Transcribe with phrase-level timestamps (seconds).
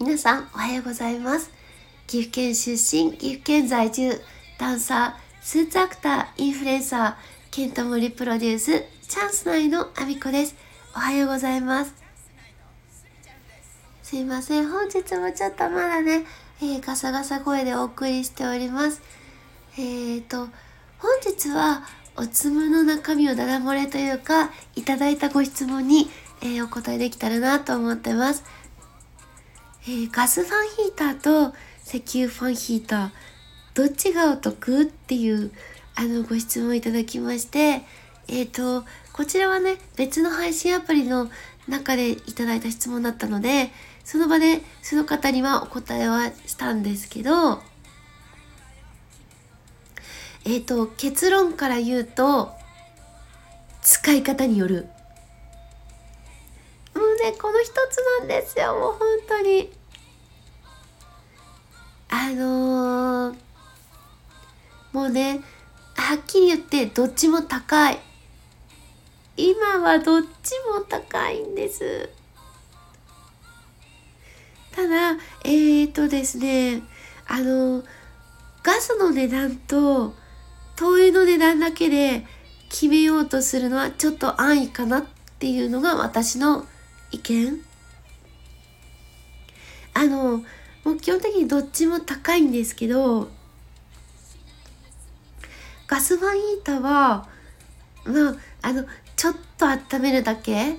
[0.00, 1.50] 皆さんおはようございます。
[2.06, 4.12] 岐阜県出身岐阜県在住
[4.56, 7.14] ダンサースーツアクターインフルエンサー
[7.50, 10.54] ケントモリプロデュースチャンス内のアミコです。
[10.94, 11.92] おはようございます。
[14.04, 14.68] すいません。
[14.70, 16.24] 本日もちょっとまだね、
[16.62, 19.02] えー、ガサガサ声でお送りしております。
[19.76, 20.48] えーと
[20.98, 21.82] 本日は
[22.16, 26.08] おつむの中身をダダ漏れというかいただいたご質問に、
[26.40, 28.44] えー、お答えできたらなと思ってます。
[29.88, 33.10] えー、ガスファンヒーターと石油ファンヒーター、
[33.72, 35.50] どっちがお得っていう
[35.94, 37.80] あのご質問いただきまして、
[38.28, 41.30] えっ、ー、と、こちらはね、別の配信アプリの
[41.68, 43.70] 中でいただいた質問だったので、
[44.04, 47.62] その場でその方にはお答えはしたんですけど、
[50.44, 52.52] えっ、ー、と、結論から言うと、
[53.80, 54.90] 使い方による。
[57.20, 59.70] ね、この一つなんですよ、もう本当に。
[62.08, 63.36] あのー、
[64.92, 65.40] もうね、
[65.94, 67.98] はっきり言ってどっちも高い。
[69.36, 72.08] 今はどっちも高いんです。
[74.72, 75.12] ただ、
[75.44, 76.82] えーとですね、
[77.26, 77.84] あの、
[78.62, 80.14] ガスの値段と
[80.76, 82.24] 灯油の値段だけで
[82.68, 85.06] 決めようとするのはちょっと安易かなっ
[85.38, 86.66] ていうのが私の
[87.10, 87.64] 意見？
[89.94, 90.44] あの、
[90.84, 93.28] もう基本的にどっちも高いんですけど
[95.86, 97.28] ガスファンヒーターは
[98.04, 98.84] まああの
[99.16, 100.76] ちょっと温めるだけ。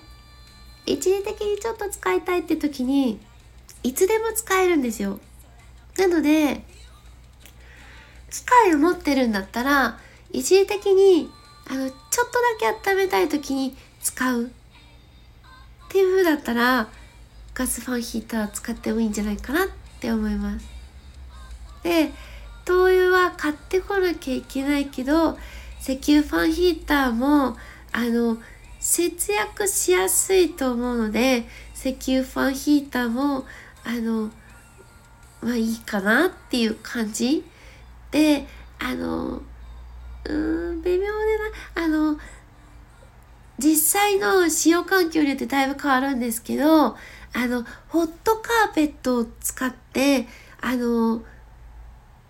[0.85, 3.19] 一時的にちょっと使いたいって時に
[3.83, 5.19] いつでも使えるんですよ。
[5.97, 6.63] なので
[8.31, 9.99] 機械を持ってるんだったら
[10.31, 11.29] 一時的に
[11.69, 11.99] あのちょっ
[12.59, 14.51] とだけ温めたい時に使う。
[15.89, 16.87] っていう風だったら
[17.55, 19.67] ガスファンヒーター使ってもいいんじゃないかなっ
[19.99, 20.67] て思います。
[21.81, 22.11] で
[22.63, 25.39] 灯油は買ってこなきゃいけないけど
[25.81, 27.57] 石油ファンヒーターも
[27.91, 28.37] あの
[28.79, 33.45] 節約しやすいと思うので石油ファンヒーターも
[33.83, 34.29] あの
[35.41, 37.43] まあいいかなっていう感じ
[38.11, 38.45] で
[38.77, 42.19] あのうーん微妙でなあの
[43.59, 46.95] 実際の使用環境によってだいぶ変わるんですけど
[47.33, 50.25] あの、ホットカーペットを使って、
[50.61, 51.21] あの、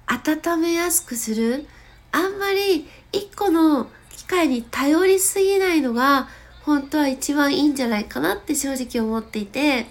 [0.07, 1.67] 温めやすくする。
[2.11, 6.27] あんまり一個の機械に頼りすぎないのが、
[6.63, 9.85] 本当は一番いいんじゃないかなって正直思っていて、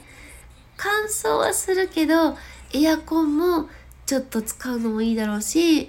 [0.76, 2.36] 乾燥はするけど、
[2.74, 3.68] エアコンも
[4.04, 5.86] ちょっと使うのもいいだろうし、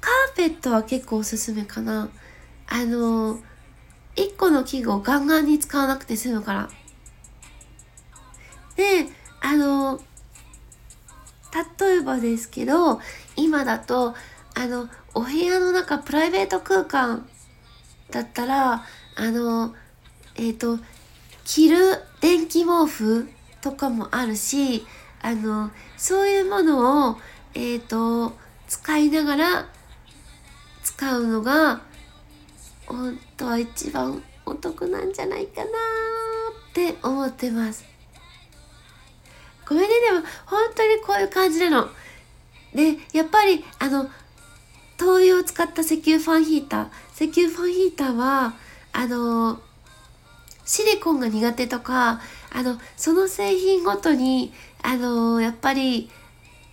[0.00, 2.08] カーペットは結構おすすめかな。
[2.66, 3.38] あの、
[4.16, 6.70] 一個の器具をガンガンに使わなくて済むから。
[8.76, 9.06] で、
[9.40, 10.00] あの、
[11.78, 13.00] 例えばですけど、
[13.36, 14.14] 今だと、
[14.54, 17.28] あの、お部屋の中、プライベート空間
[18.10, 18.84] だったら、
[19.16, 19.74] あの、
[20.36, 20.78] えっ、ー、と、
[21.44, 21.76] 着る
[22.20, 23.28] 電気毛布
[23.60, 24.86] とかもあるし、
[25.22, 27.16] あの、そういうものを、
[27.54, 28.36] えっ、ー、と、
[28.66, 29.68] 使いながら
[30.82, 31.82] 使うのが、
[32.86, 37.84] 本当は一番お得なんじゃないかなって思ってます。
[39.66, 41.88] ごめんね、でも、本当にこういう感じなの。
[42.74, 44.10] で、やっぱり、あの、
[44.96, 47.30] 灯油を使った石油ファンヒーター。
[47.30, 48.54] 石油ファンヒーターは、
[48.92, 49.60] あの、
[50.64, 52.20] シリコンが苦手とか、
[52.52, 54.52] あの、その製品ごとに、
[54.82, 56.10] あの、やっぱり、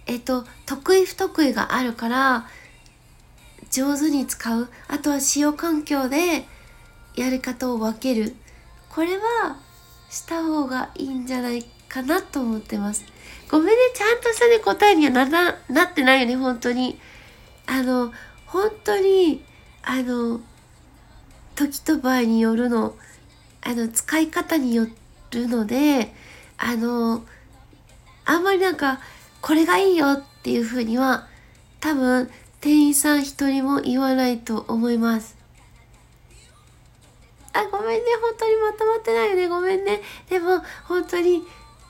[0.05, 2.47] えっと、得意不得意があるから、
[3.71, 4.69] 上手に使う。
[4.87, 6.45] あとは使用環境で、
[7.15, 8.35] やり方を分ける。
[8.89, 9.57] これは、
[10.09, 13.05] した方がいいんじゃないかなと思ってます。
[13.49, 16.99] ごめんね、ちゃんとしたね、答えにはなななってないよね、本当に。
[17.65, 18.11] あの、
[18.45, 19.43] 本当に、
[19.83, 20.41] あの、
[21.55, 22.95] 時と場合によるの、
[23.61, 24.87] あの、使い方によ
[25.31, 26.13] るので、
[26.57, 27.23] あの、
[28.25, 28.99] あんまりなんか、
[29.41, 31.27] これがいいよっていうふうには、
[31.79, 32.29] 多分、
[32.61, 35.35] 店員さん一人も言わないと思います。
[37.53, 38.05] あ、ごめんね。
[38.21, 39.47] 本当にまとまってないよね。
[39.47, 39.99] ごめんね。
[40.29, 41.43] でも、本当に、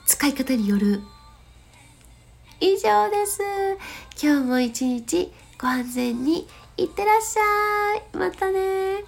[0.06, 1.02] 使い方による。
[2.58, 3.42] 以上です。
[4.20, 5.30] 今日も一日
[5.60, 6.48] ご安全に
[6.78, 8.16] いってらっしゃい。
[8.16, 9.04] またね